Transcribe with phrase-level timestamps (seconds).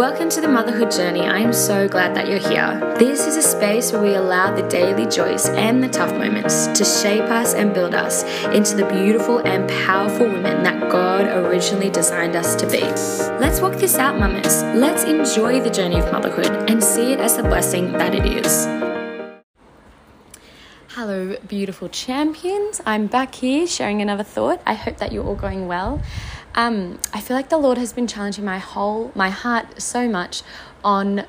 [0.00, 1.26] Welcome to the Motherhood Journey.
[1.26, 2.96] I am so glad that you're here.
[2.98, 6.86] This is a space where we allow the daily joys and the tough moments to
[6.86, 12.34] shape us and build us into the beautiful and powerful women that God originally designed
[12.34, 12.80] us to be.
[12.80, 14.62] Let's walk this out, mamas.
[14.74, 18.64] Let's enjoy the journey of motherhood and see it as the blessing that it is.
[20.94, 22.80] Hello, beautiful champions.
[22.86, 24.60] I'm back here sharing another thought.
[24.66, 26.02] I hope that you're all going well.
[26.54, 30.42] Um, I feel like the Lord has been challenging my whole, my heart so much
[30.82, 31.24] on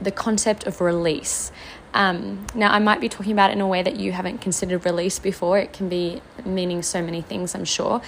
[0.00, 1.50] the concept of release.
[1.94, 4.84] Um, now, I might be talking about it in a way that you haven't considered
[4.84, 5.58] release before.
[5.58, 8.02] It can be meaning so many things, I'm sure.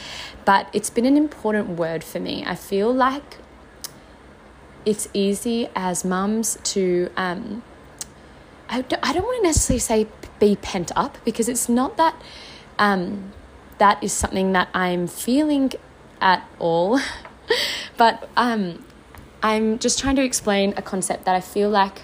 [0.44, 2.44] But it's been an important word for me.
[2.46, 3.38] I feel like
[4.84, 7.62] it's easy as mums to, um,
[8.68, 10.06] I, don't, I don't want to necessarily say
[10.38, 12.14] be pent up because it's not that
[12.78, 13.32] um,
[13.78, 15.72] that is something that I'm feeling
[16.20, 17.00] at all.
[17.96, 18.84] but um,
[19.42, 22.02] I'm just trying to explain a concept that I feel like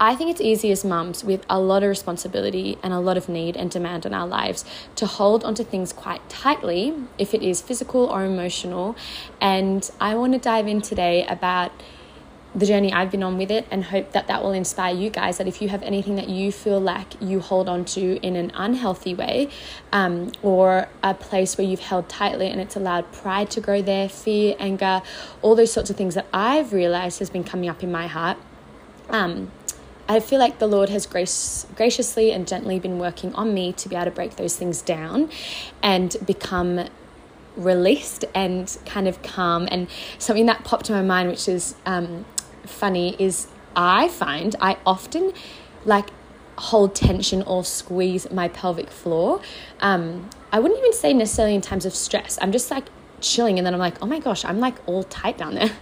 [0.00, 3.28] I think it's easy as mums with a lot of responsibility and a lot of
[3.28, 4.64] need and demand on our lives
[4.96, 8.96] to hold onto things quite tightly if it is physical or emotional.
[9.40, 11.70] And I want to dive in today about
[12.54, 15.38] the journey I've been on with it and hope that that will inspire you guys
[15.38, 18.52] that if you have anything that you feel like you hold on to in an
[18.54, 19.48] unhealthy way
[19.92, 24.08] um, or a place where you've held tightly and it's allowed pride to grow there,
[24.08, 25.02] fear, anger,
[25.42, 28.38] all those sorts of things that I've realized has been coming up in my heart.
[29.10, 29.50] Um,
[30.08, 33.88] I feel like the Lord has grace, graciously and gently been working on me to
[33.88, 35.30] be able to break those things down
[35.82, 36.88] and become
[37.56, 39.66] released and kind of calm.
[39.70, 42.26] And something that popped to my mind, which is um,
[42.66, 45.32] funny is I find I often
[45.84, 46.10] like
[46.56, 49.40] hold tension or squeeze my pelvic floor.
[49.80, 52.38] Um, I wouldn't even say necessarily in times of stress.
[52.40, 52.84] I'm just like
[53.24, 55.70] chilling and then I'm like, oh my gosh, I'm like all tight down there.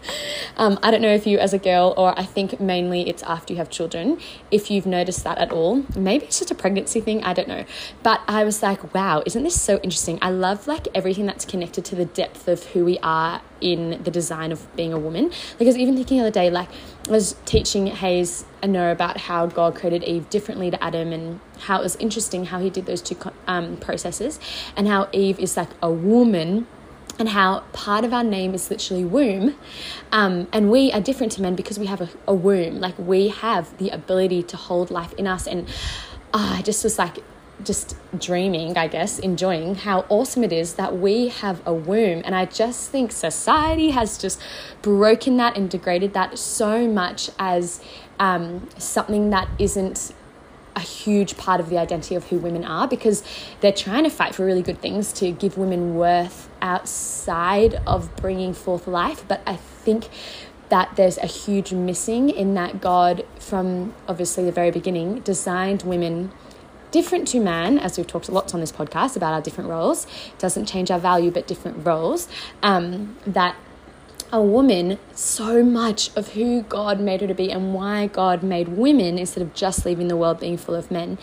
[0.57, 3.55] Um, I don't know if you as a girl, or I think mainly it's after
[3.55, 5.85] you have children, if you've noticed that at all.
[5.97, 7.65] Maybe it's just a pregnancy thing, I don't know.
[8.03, 10.19] But I was like, wow, isn't this so interesting?
[10.21, 14.11] I love like everything that's connected to the depth of who we are in the
[14.11, 15.33] design of being a woman.
[15.59, 16.69] Because even thinking the other day, like
[17.09, 21.41] I was teaching Hayes and Noah about how God created Eve differently to Adam and
[21.61, 23.17] how it was interesting how he did those two
[23.47, 24.39] um, processes
[24.77, 26.67] and how Eve is like a woman
[27.19, 29.57] and how part of our name is literally womb.
[30.11, 32.81] Um, and we are different to men because we have a, a, womb.
[32.81, 35.47] Like we have the ability to hold life in us.
[35.47, 35.69] And
[36.33, 37.19] uh, I just was like,
[37.65, 42.23] just dreaming, I guess, enjoying how awesome it is that we have a womb.
[42.25, 44.41] And I just think society has just
[44.81, 47.81] broken that and degraded that so much as
[48.19, 50.13] um, something that isn't
[50.75, 53.23] a huge part of the identity of who women are because
[53.61, 58.55] they're trying to fight for really good things to give women worth outside of bringing
[58.55, 59.25] forth life.
[59.29, 60.09] But I think
[60.69, 66.33] that there's a huge missing in that God, from obviously the very beginning, designed women
[66.93, 70.07] different to man, as we've talked lots on this podcast about our different roles.
[70.39, 72.29] Doesn't change our value, but different roles.
[72.63, 73.57] Um, that
[74.33, 78.69] a woman so much of who God made her to be and why God made
[78.69, 81.19] women instead of just leaving the world being full of men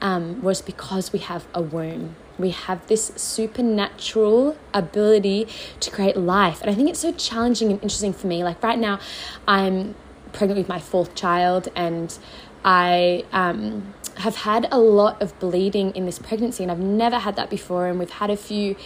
[0.00, 2.16] um, was because we have a womb.
[2.38, 5.48] We have this supernatural ability
[5.80, 6.62] to create life.
[6.62, 8.42] And I think it's so challenging and interesting for me.
[8.42, 8.98] Like right now,
[9.46, 9.94] I'm
[10.32, 12.16] pregnant with my fourth child and
[12.64, 17.36] I um, have had a lot of bleeding in this pregnancy, and I've never had
[17.36, 17.86] that before.
[17.86, 18.76] And we've had a few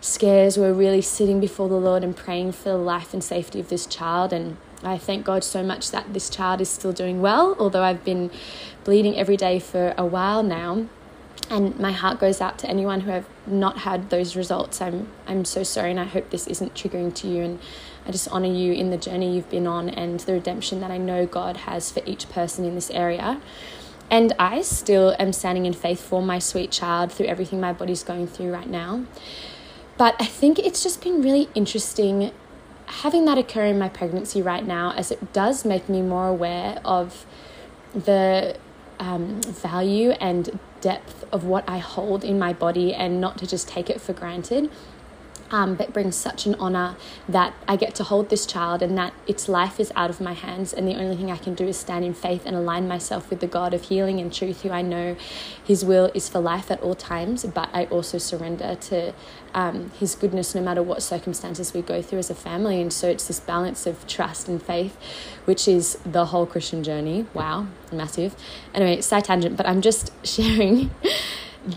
[0.00, 0.58] scares.
[0.58, 3.86] We're really sitting before the Lord and praying for the life and safety of this
[3.86, 4.32] child.
[4.32, 8.04] And I thank God so much that this child is still doing well, although I've
[8.04, 8.30] been
[8.84, 10.86] bleeding every day for a while now.
[11.48, 14.80] And my heart goes out to anyone who have not had those results.
[14.80, 17.42] I'm I'm so sorry, and I hope this isn't triggering to you.
[17.42, 17.58] And
[18.06, 20.98] I just honor you in the journey you've been on and the redemption that I
[20.98, 23.40] know God has for each person in this area.
[24.10, 28.02] And I still am standing in faith for my sweet child through everything my body's
[28.02, 29.04] going through right now.
[29.96, 32.32] But I think it's just been really interesting
[32.86, 36.80] having that occur in my pregnancy right now, as it does make me more aware
[36.84, 37.24] of
[37.94, 38.56] the
[38.98, 43.68] um, value and depth of what I hold in my body and not to just
[43.68, 44.70] take it for granted
[45.50, 46.96] um, but brings such an honor
[47.28, 50.32] that I get to hold this child and that its life is out of my
[50.32, 50.72] hands.
[50.72, 53.40] And the only thing I can do is stand in faith and align myself with
[53.40, 55.16] the God of healing and truth, who I know
[55.64, 57.44] His will is for life at all times.
[57.44, 59.12] But I also surrender to
[59.54, 62.80] um, His goodness no matter what circumstances we go through as a family.
[62.80, 64.96] And so it's this balance of trust and faith,
[65.44, 67.26] which is the whole Christian journey.
[67.34, 68.36] Wow, massive.
[68.74, 70.90] Anyway, side tangent, but I'm just sharing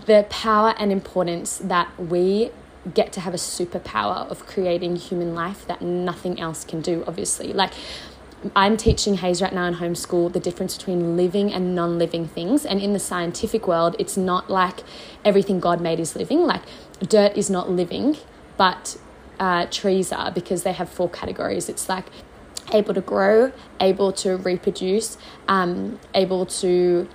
[0.06, 2.50] the power and importance that we
[2.92, 7.52] get to have a superpower of creating human life that nothing else can do, obviously.
[7.52, 7.72] Like,
[8.54, 12.66] I'm teaching Hayes right now in homeschool the difference between living and non living things.
[12.66, 14.80] And in the scientific world, it's not like
[15.24, 16.40] everything God made is living.
[16.40, 16.62] Like,
[17.00, 18.18] dirt is not living,
[18.58, 18.98] but
[19.40, 21.68] uh, trees are because they have four categories.
[21.68, 22.06] It's like
[22.72, 25.16] able to grow, able to reproduce,
[25.48, 27.08] um, able to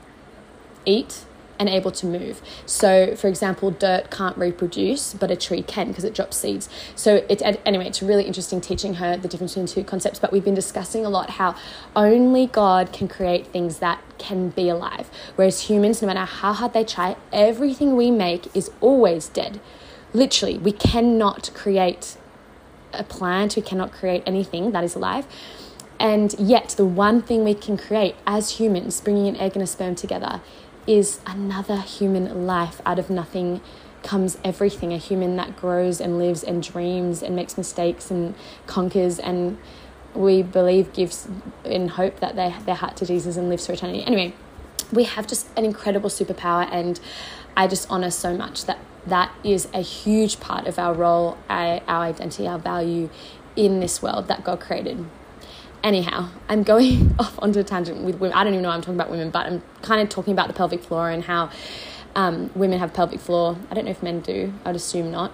[0.86, 1.26] eat,
[1.60, 2.42] and able to move.
[2.66, 6.70] So, for example, dirt can't reproduce, but a tree can because it drops seeds.
[6.96, 10.20] So, it, anyway, it's really interesting teaching her the difference between two concepts.
[10.20, 11.56] But we've been discussing a lot how
[11.96, 16.74] only God can create things that can be alive, whereas humans, no matter how hard
[16.74, 19.60] they try, everything we make is always dead.
[20.14, 22.18] Literally, we cannot create
[22.94, 25.28] a plant, we cannot create anything that is alive.
[26.00, 29.68] And yet, the one thing we can create as humans, bringing an egg and a
[29.68, 30.42] sperm together,
[30.88, 32.82] is another human life.
[32.86, 33.62] Out of nothing
[34.04, 38.34] comes everything a human that grows and lives and dreams and makes mistakes and
[38.66, 39.58] conquers and
[40.16, 41.28] we believe gives
[41.64, 44.04] in hope that they their heart to Jesus and lives for eternity.
[44.04, 44.34] Anyway,
[44.92, 47.00] we have just an incredible superpower and
[47.56, 51.82] I just honor so much that that is a huge part of our role, our,
[51.88, 53.10] our identity, our value
[53.56, 55.06] in this world that God created.
[55.84, 58.38] Anyhow, I'm going off onto a tangent with women.
[58.38, 60.54] I don't even know I'm talking about women, but I'm kind of talking about the
[60.54, 61.50] pelvic floor and how
[62.16, 63.58] um, women have pelvic floor.
[63.72, 65.32] I don't know if men do, I'd assume not.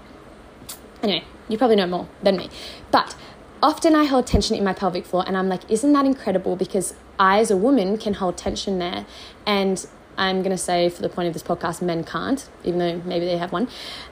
[1.02, 2.50] Anyway, you probably know more than me.
[2.92, 3.16] But
[3.62, 6.56] often I hold tension in my pelvic floor, and I'm like, isn't that incredible?
[6.56, 9.06] Because I, as a woman, can hold tension there.
[9.46, 9.86] And
[10.18, 13.26] I'm going to say, for the point of this podcast, men can't, even though maybe
[13.26, 13.68] they have one.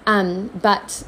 [0.05, 1.03] Um, but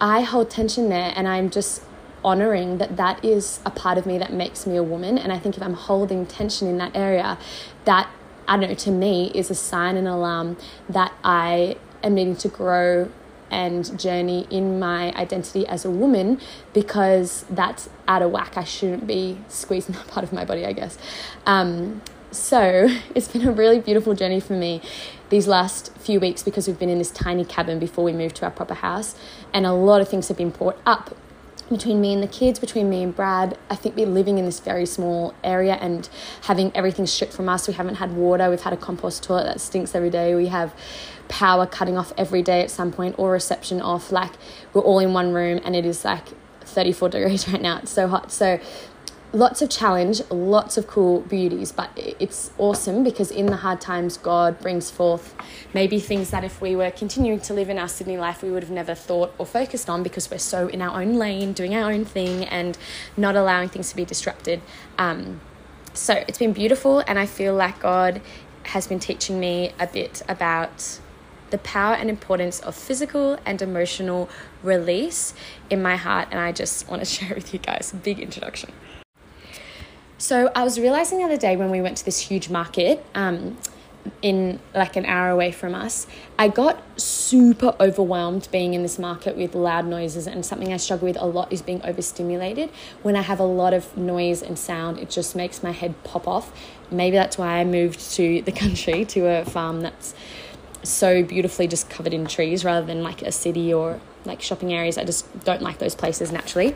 [0.00, 1.82] I hold tension there, and I'm just
[2.24, 5.18] honoring that that is a part of me that makes me a woman.
[5.18, 7.38] And I think if I'm holding tension in that area,
[7.84, 8.10] that,
[8.46, 10.56] I don't know, to me is a sign and alarm
[10.88, 13.10] that I am needing to grow
[13.50, 16.40] and journey in my identity as a woman
[16.72, 18.56] because that's out of whack.
[18.56, 20.98] I shouldn't be squeezing that part of my body, I guess.
[21.46, 24.82] Um, so it's been a really beautiful journey for me
[25.30, 28.44] these last few weeks because we've been in this tiny cabin before we moved to
[28.44, 29.14] our proper house,
[29.52, 31.16] and a lot of things have been brought up
[31.70, 33.56] between me and the kids, between me and Brad.
[33.70, 36.08] I think we're living in this very small area and
[36.42, 37.68] having everything stripped from us.
[37.68, 38.50] We haven't had water.
[38.50, 40.34] We've had a compost toilet that stinks every day.
[40.34, 40.74] We have
[41.28, 44.10] power cutting off every day at some point or reception off.
[44.10, 44.32] Like
[44.74, 46.28] we're all in one room and it is like
[46.62, 47.78] 34 degrees right now.
[47.78, 48.32] It's so hot.
[48.32, 48.58] So
[49.32, 54.16] lots of challenge, lots of cool beauties, but it's awesome because in the hard times,
[54.16, 55.34] God brings forth
[55.72, 58.62] maybe things that if we were continuing to live in our Sydney life, we would
[58.62, 61.90] have never thought or focused on because we're so in our own lane, doing our
[61.90, 62.76] own thing, and
[63.16, 64.60] not allowing things to be disrupted.
[64.98, 65.40] Um,
[65.94, 68.20] so it's been beautiful, and I feel like God
[68.64, 71.00] has been teaching me a bit about
[71.50, 74.28] the power and importance of physical and emotional
[74.62, 75.34] release
[75.68, 77.92] in my heart, and I just want to share with you guys.
[78.02, 78.72] Big introduction.
[80.20, 83.56] So I was realizing the other day when we went to this huge market, um,
[84.20, 86.06] in like an hour away from us,
[86.38, 90.26] I got super overwhelmed being in this market with loud noises.
[90.26, 92.68] And something I struggle with a lot is being overstimulated.
[93.00, 96.28] When I have a lot of noise and sound, it just makes my head pop
[96.28, 96.52] off.
[96.90, 100.14] Maybe that's why I moved to the country to a farm that's
[100.82, 104.98] so beautifully just covered in trees rather than like a city or like shopping areas.
[104.98, 106.74] I just don't like those places naturally.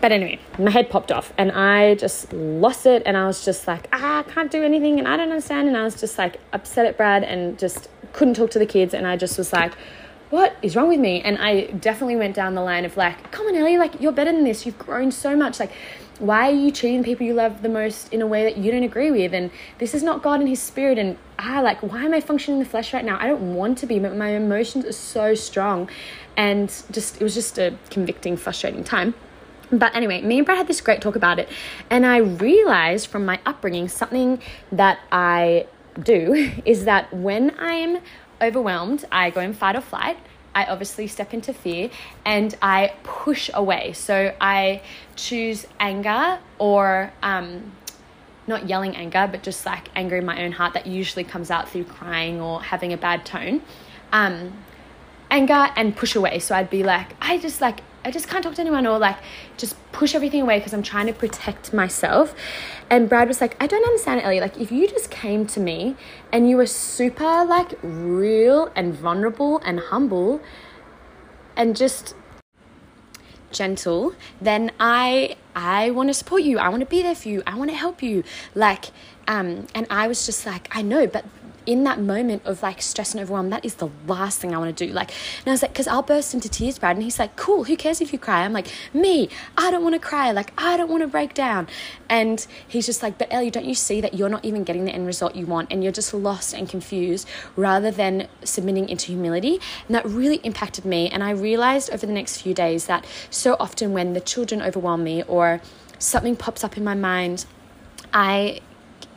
[0.00, 3.02] But anyway, my head popped off and I just lost it.
[3.06, 5.68] And I was just like, ah, I can't do anything and I don't understand.
[5.68, 8.92] And I was just like upset at Brad and just couldn't talk to the kids.
[8.92, 9.72] And I just was like,
[10.30, 11.22] what is wrong with me?
[11.22, 14.32] And I definitely went down the line of like, come on, Ellie, like, you're better
[14.32, 14.66] than this.
[14.66, 15.60] You've grown so much.
[15.60, 15.70] Like,
[16.18, 18.82] why are you treating people you love the most in a way that you don't
[18.82, 19.32] agree with?
[19.32, 20.98] And this is not God and His Spirit.
[20.98, 23.18] And ah, like, why am I functioning in the flesh right now?
[23.20, 25.88] I don't want to be, but my emotions are so strong.
[26.36, 29.14] And just, it was just a convicting, frustrating time.
[29.70, 31.48] But anyway, me and Brad had this great talk about it,
[31.90, 34.40] and I realized from my upbringing something
[34.70, 35.66] that I
[36.00, 37.98] do is that when I'm
[38.40, 40.18] overwhelmed, I go in fight or flight.
[40.54, 41.90] I obviously step into fear
[42.24, 43.92] and I push away.
[43.92, 44.82] So I
[45.16, 47.72] choose anger or um,
[48.46, 51.68] not yelling anger, but just like anger in my own heart that usually comes out
[51.68, 53.62] through crying or having a bad tone.
[54.12, 54.52] Um,
[55.28, 56.38] anger and push away.
[56.38, 59.16] So I'd be like, I just like I just can't talk to anyone or like
[59.56, 62.34] just push everything away because I'm trying to protect myself.
[62.90, 64.40] And Brad was like, I don't understand Ellie.
[64.40, 65.96] Like, if you just came to me
[66.30, 70.40] and you were super like real and vulnerable and humble
[71.56, 72.14] and just
[73.50, 76.58] gentle, then I I want to support you.
[76.58, 77.42] I want to be there for you.
[77.46, 78.24] I want to help you.
[78.54, 78.86] Like,
[79.26, 81.24] um, and I was just like, I know, but
[81.66, 84.76] in that moment of like stress and overwhelm, that is the last thing I want
[84.76, 84.92] to do.
[84.92, 86.96] Like, and I was like, because I'll burst into tears, Brad.
[86.96, 88.44] And he's like, cool, who cares if you cry?
[88.44, 90.30] I'm like, me, I don't want to cry.
[90.30, 91.68] Like, I don't want to break down.
[92.08, 94.92] And he's just like, but Ellie, don't you see that you're not even getting the
[94.92, 99.60] end result you want and you're just lost and confused rather than submitting into humility?
[99.86, 101.08] And that really impacted me.
[101.08, 105.04] And I realized over the next few days that so often when the children overwhelm
[105.04, 105.60] me or
[105.98, 107.46] something pops up in my mind,
[108.12, 108.60] I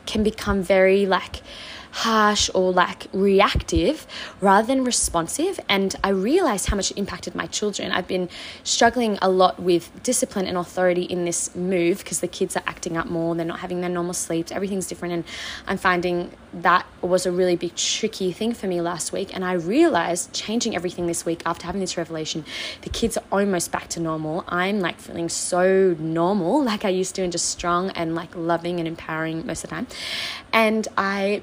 [0.06, 1.42] can become very like,
[1.90, 4.06] harsh or like reactive
[4.40, 5.58] rather than responsive.
[5.68, 7.92] And I realized how much it impacted my children.
[7.92, 8.28] I've been
[8.64, 12.96] struggling a lot with discipline and authority in this move because the kids are acting
[12.96, 15.14] up more, they're not having their normal sleeps, everything's different.
[15.14, 15.24] And
[15.66, 19.34] I'm finding that was a really big, tricky thing for me last week.
[19.34, 22.44] And I realized changing everything this week after having this revelation,
[22.82, 24.44] the kids are almost back to normal.
[24.48, 28.78] I'm like feeling so normal, like I used to, and just strong and like loving
[28.78, 29.86] and empowering most of the time.
[30.52, 31.42] And I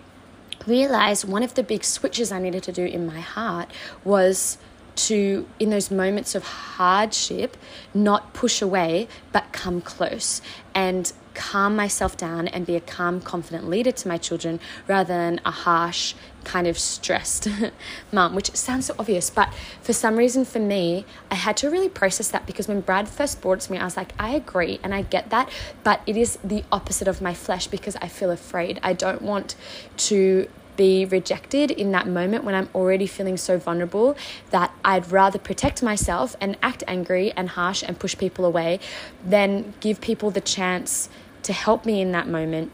[0.67, 3.69] realized one of the big switches I needed to do in my heart
[4.03, 4.57] was
[4.95, 7.57] to, in those moments of hardship,
[7.93, 10.41] not push away, but come close
[10.73, 15.39] and calm myself down and be a calm, confident leader to my children rather than
[15.45, 17.47] a harsh, kind of stressed
[18.11, 19.29] mum, which sounds so obvious.
[19.29, 23.07] But for some reason, for me, I had to really process that because when Brad
[23.07, 25.49] first brought it to me, I was like, I agree and I get that,
[25.83, 28.79] but it is the opposite of my flesh because I feel afraid.
[28.81, 29.55] I don't want
[29.97, 34.15] to be rejected in that moment when I'm already feeling so vulnerable
[34.51, 38.79] that I'd rather protect myself and act angry and harsh and push people away
[39.25, 41.09] than give people the chance
[41.43, 42.71] to help me in that moment.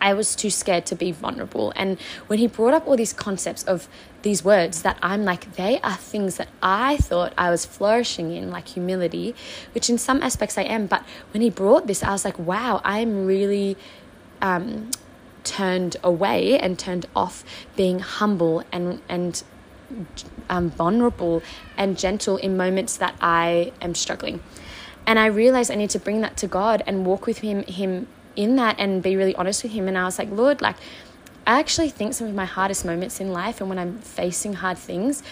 [0.00, 1.72] I was too scared to be vulnerable.
[1.76, 3.88] And when he brought up all these concepts of
[4.22, 8.50] these words that I'm like, they are things that I thought I was flourishing in,
[8.50, 9.36] like humility,
[9.74, 10.86] which in some aspects I am.
[10.86, 13.76] But when he brought this, I was like, wow, I'm really
[14.40, 14.90] um,
[15.44, 17.44] turned away and turned off
[17.76, 19.42] being humble and and
[20.48, 21.42] um, vulnerable
[21.76, 24.42] and gentle in moments that I am struggling.
[25.06, 28.06] And I realized I need to bring that to God and walk with him him
[28.36, 29.88] in that and be really honest with him.
[29.88, 30.76] And I was like, Lord, like
[31.46, 34.78] I actually think some of my hardest moments in life and when I'm facing hard
[34.78, 35.22] things,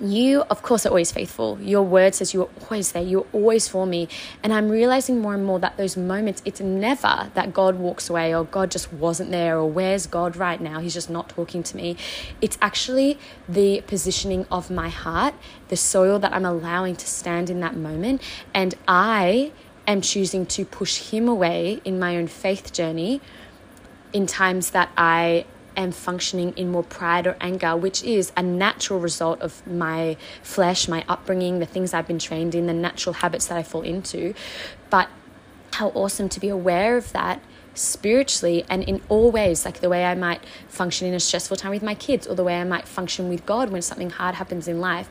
[0.00, 1.58] you, of course, are always faithful.
[1.60, 3.02] Your word says you are always there.
[3.02, 4.08] You're always for me.
[4.42, 8.34] And I'm realizing more and more that those moments, it's never that God walks away
[8.34, 10.80] or God just wasn't there or where's God right now?
[10.80, 11.96] He's just not talking to me.
[12.40, 15.34] It's actually the positioning of my heart,
[15.68, 18.22] the soil that I'm allowing to stand in that moment.
[18.54, 19.52] And I
[19.86, 23.20] am choosing to push Him away in my own faith journey
[24.12, 25.44] in times that I
[25.80, 30.88] am functioning in more pride or anger, which is a natural result of my flesh,
[30.88, 34.34] my upbringing, the things I've been trained in, the natural habits that I fall into.
[34.90, 35.08] But
[35.74, 37.42] how awesome to be aware of that
[37.74, 41.70] spiritually and in all ways, like the way I might function in a stressful time
[41.70, 44.66] with my kids, or the way I might function with God when something hard happens
[44.66, 45.08] in life,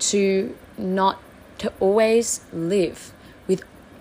[0.00, 1.22] to not
[1.58, 3.12] to always live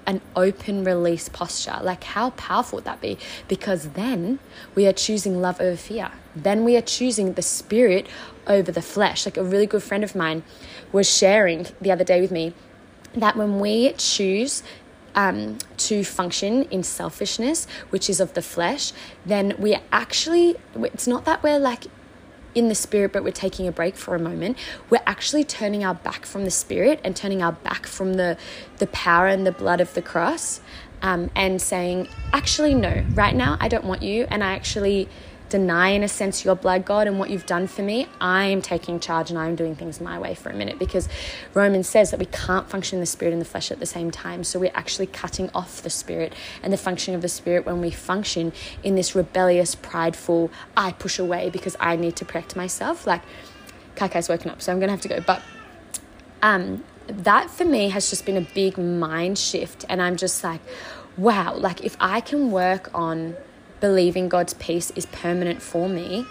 [0.08, 1.78] an open release posture.
[1.84, 3.18] Like, how powerful would that be?
[3.48, 4.40] Because then
[4.74, 6.12] we are choosing love over fear.
[6.36, 8.08] Then we are choosing the spirit
[8.48, 9.26] over the flesh.
[9.26, 10.44] Like, a really good friend of mine
[10.92, 12.54] was sharing the other day with me
[13.14, 14.64] that when we choose
[15.14, 18.94] um, to function in selfishness, which is of the flesh,
[19.26, 21.88] then we actually, it's not that we're like
[22.58, 24.58] in the spirit, but we're taking a break for a moment,
[24.90, 28.36] we're actually turning our back from the spirit and turning our back from the,
[28.78, 30.60] the power and the blood of the cross
[31.04, 34.26] um, and saying, actually, no, right now I don't want you.
[34.30, 35.08] And I actually
[35.50, 38.62] deny, in a sense, your blood, God, and what you've done for me, I am
[38.62, 41.08] taking charge and I'm doing things my way for a minute because
[41.54, 44.44] Romans says that we can't function the spirit and the flesh at the same time.
[44.44, 47.92] So we're actually cutting off the spirit and the functioning of the spirit when we
[47.92, 53.08] function in this rebellious, prideful, I push away because I need to protect myself.
[53.08, 53.22] Like,
[53.96, 55.22] Kaikai's woken up, so I'm going to have to go.
[55.22, 55.42] But
[56.42, 59.86] um, that for me has just been a big mind shift.
[59.90, 60.62] And I'm just like,
[61.18, 63.36] wow, like if I can work on
[63.80, 66.26] believing God's peace is permanent for me.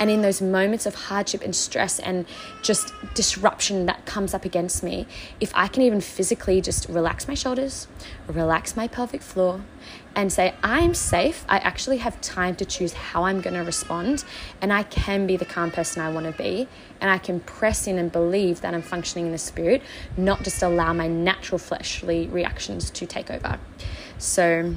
[0.00, 2.24] And in those moments of hardship and stress and
[2.62, 5.06] just disruption that comes up against me,
[5.40, 7.86] if I can even physically just relax my shoulders,
[8.26, 9.60] relax my pelvic floor,
[10.16, 14.24] and say, I'm safe, I actually have time to choose how I'm going to respond,
[14.62, 16.66] and I can be the calm person I want to be,
[17.02, 19.82] and I can press in and believe that I'm functioning in the spirit,
[20.16, 23.58] not just allow my natural fleshly reactions to take over.
[24.16, 24.74] So,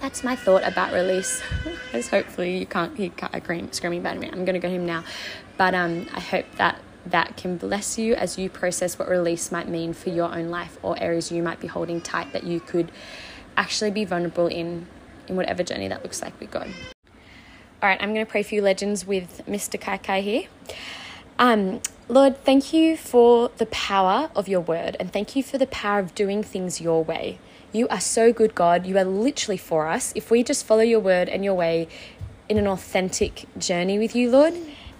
[0.00, 1.42] that's my thought about release.
[1.92, 3.10] As hopefully you can't hear
[3.72, 4.28] screaming about me.
[4.28, 5.04] I'm going to go home now.
[5.56, 9.66] But um, I hope that that can bless you as you process what release might
[9.66, 12.92] mean for your own life or areas you might be holding tight that you could
[13.56, 14.86] actually be vulnerable in
[15.26, 16.68] in whatever journey that looks like with God.
[17.82, 19.80] All right, I'm going to pray for you, legends, with Mr.
[19.80, 20.42] Kai Kai here.
[21.38, 25.66] Um, Lord, thank you for the power of your word and thank you for the
[25.66, 27.38] power of doing things your way.
[27.72, 28.84] You are so good, God.
[28.84, 30.12] You are literally for us.
[30.16, 31.86] If we just follow your word and your way
[32.48, 34.54] in an authentic journey with you, Lord,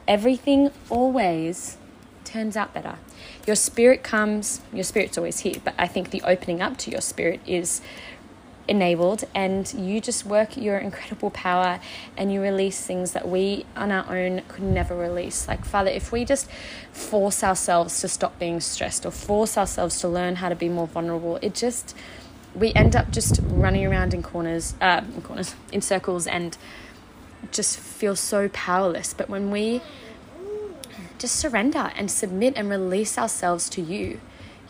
[0.06, 1.78] everything always
[2.24, 2.96] turns out better.
[3.44, 7.00] Your spirit comes, your spirit's always here, but I think the opening up to your
[7.00, 7.80] spirit is
[8.68, 11.80] enabled and you just work your incredible power
[12.16, 16.12] and you release things that we on our own could never release like father if
[16.12, 16.48] we just
[16.92, 20.86] force ourselves to stop being stressed or force ourselves to learn how to be more
[20.86, 21.96] vulnerable it just
[22.54, 26.56] we end up just running around in corners uh, in corners in circles and
[27.50, 29.80] just feel so powerless but when we
[31.18, 34.20] just surrender and submit and release ourselves to you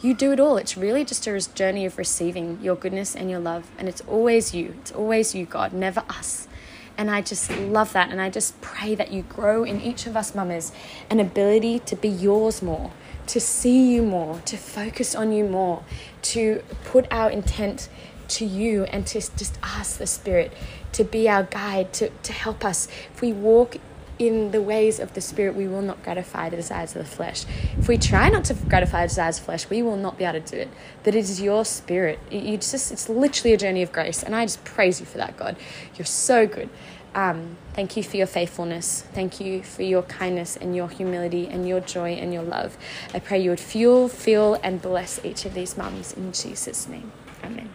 [0.02, 0.56] you do it all.
[0.56, 3.70] It's really just a journey of receiving your goodness and your love.
[3.78, 4.74] And it's always you.
[4.80, 6.48] It's always you, God, never us.
[6.96, 8.10] And I just love that.
[8.10, 10.72] And I just pray that you grow in each of us mamas
[11.10, 12.92] an ability to be yours more,
[13.30, 15.84] to see you more, to focus on you more,
[16.22, 17.88] to put our intent
[18.28, 20.52] to you and to just ask the Spirit
[20.92, 22.88] to be our guide, to, to help us.
[23.14, 23.76] If we walk
[24.18, 27.46] in the ways of the spirit, we will not gratify the desires of the flesh.
[27.78, 30.24] If we try not to gratify the desires of the flesh, we will not be
[30.24, 30.68] able to do it.
[31.04, 32.18] But it is your spirit.
[32.30, 34.22] It's just, it's literally a journey of grace.
[34.22, 35.56] And I just praise you for that, God.
[35.96, 36.68] You're so good.
[37.14, 39.02] Um, thank you for your faithfulness.
[39.12, 42.76] Thank you for your kindness and your humility and your joy and your love.
[43.12, 47.12] I pray you would fuel, fill, and bless each of these mums in Jesus' name.
[47.42, 47.70] Amen.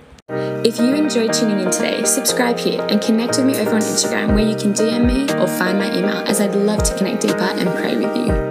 [0.65, 4.34] If you enjoyed tuning in today, subscribe here and connect with me over on Instagram
[4.34, 7.38] where you can DM me or find my email as I'd love to connect deeper
[7.38, 8.45] and pray with you.